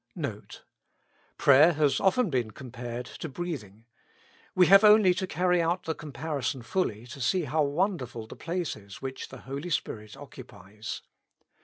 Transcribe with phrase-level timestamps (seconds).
[0.15, 0.63] NOTE.
[1.37, 3.85] Prayer has often been compared to breathing;
[4.55, 8.75] we have only to carry out the comparison fully to see how wonderful the place
[8.75, 11.03] is which the Holy Spirit occupies.